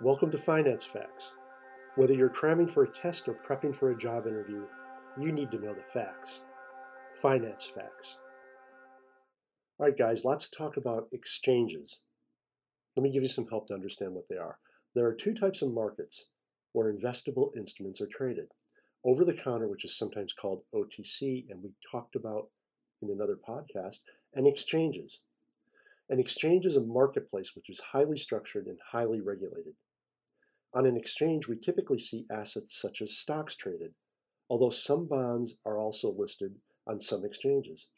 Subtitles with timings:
[0.00, 1.30] Welcome to Finance Facts.
[1.94, 4.64] Whether you're cramming for a test or prepping for a job interview,
[5.16, 6.40] you need to know the facts.
[7.22, 8.18] Finance Facts.
[9.78, 12.00] All right, guys, lots to talk about exchanges.
[12.96, 14.58] Let me give you some help to understand what they are.
[14.96, 16.24] There are two types of markets
[16.72, 18.48] where investable instruments are traded
[19.04, 22.48] over the counter, which is sometimes called OTC, and we talked about
[23.00, 24.00] in another podcast,
[24.34, 25.20] and exchanges.
[26.14, 29.74] An exchange is a marketplace which is highly structured and highly regulated.
[30.72, 33.96] On an exchange, we typically see assets such as stocks traded,
[34.48, 36.54] although some bonds are also listed
[36.86, 37.88] on some exchanges.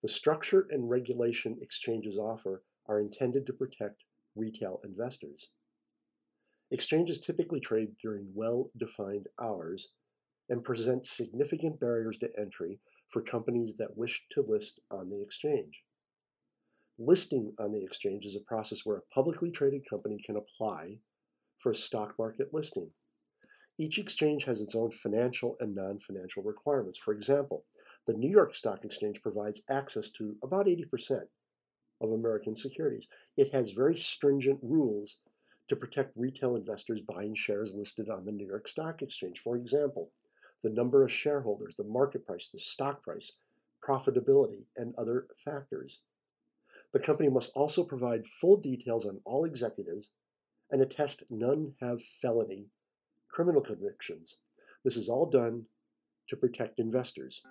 [0.00, 4.04] The structure and regulation exchanges offer are intended to protect
[4.36, 5.48] retail investors.
[6.70, 9.88] Exchanges typically trade during well defined hours
[10.48, 12.78] and present significant barriers to entry
[13.08, 15.82] for companies that wish to list on the exchange.
[17.00, 20.98] Listing on the exchange is a process where a publicly traded company can apply
[21.58, 22.90] for a stock market listing.
[23.78, 26.98] Each exchange has its own financial and non financial requirements.
[26.98, 27.64] For example,
[28.06, 31.28] the New York Stock Exchange provides access to about 80%
[32.00, 33.06] of American securities.
[33.36, 35.18] It has very stringent rules
[35.68, 39.38] to protect retail investors buying shares listed on the New York Stock Exchange.
[39.38, 40.10] For example,
[40.64, 43.32] the number of shareholders, the market price, the stock price,
[43.86, 46.00] profitability, and other factors.
[46.92, 50.10] The company must also provide full details on all executives
[50.70, 52.66] and attest none have felony
[53.30, 54.36] criminal convictions.
[54.84, 55.64] This is all done
[56.28, 57.42] to protect investors.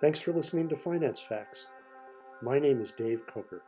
[0.00, 1.66] Thanks for listening to Finance Facts.
[2.42, 3.62] My name is Dave Coker.